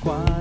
[0.00, 0.39] quase.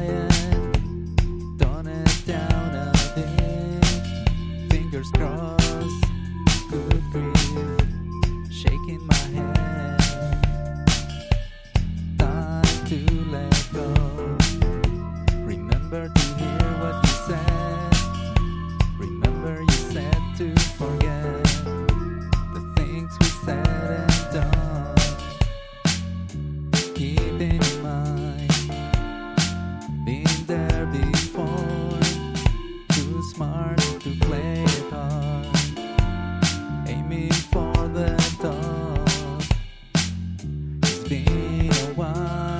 [41.09, 42.57] been a while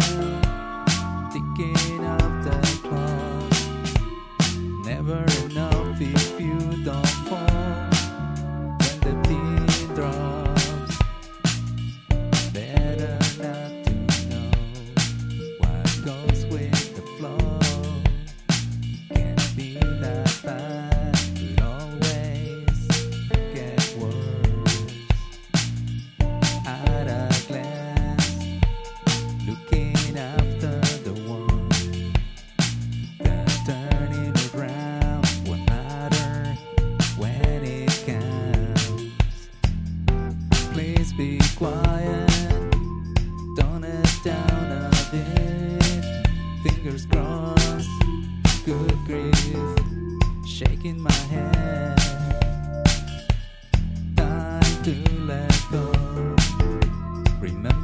[1.32, 1.40] the
[2.90, 4.00] past.
[4.84, 6.29] never enough.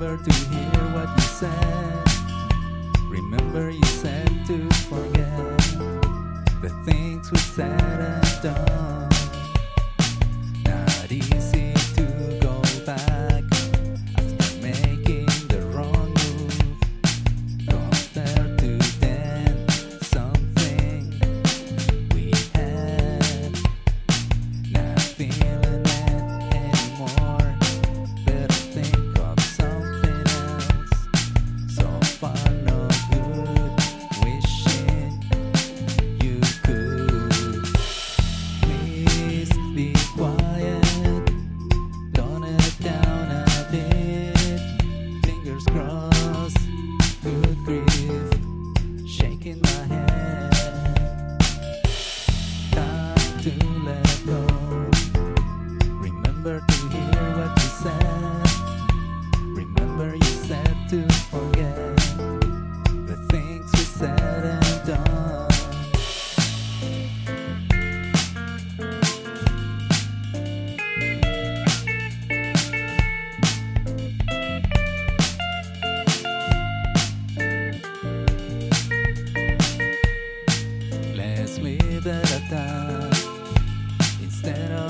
[0.06, 2.04] remember to hear what you said.
[3.10, 5.58] Remember you said to forget
[6.62, 9.05] the things we said and done.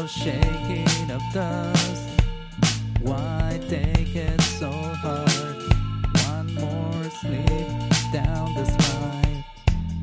[0.08, 2.10] shaking of dust.
[3.02, 5.56] Why take it so hard?
[6.28, 7.68] One more sleep,
[8.14, 9.44] down the spine.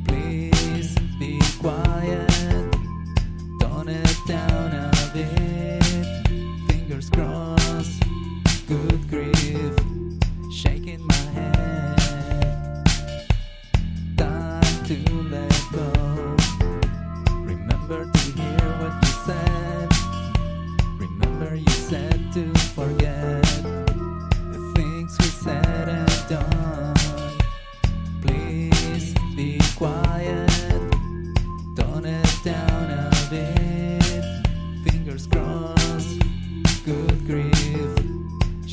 [0.06, 2.28] Please be quiet.
[3.60, 5.84] Tone it down a bit.
[6.68, 8.02] Fingers crossed.
[8.66, 9.76] Good grief.
[10.52, 12.84] Shaking my head.
[14.16, 14.96] Time to
[15.30, 16.36] let go.
[17.44, 18.10] Remember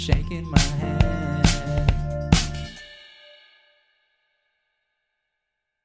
[0.10, 0.99] shaking my head.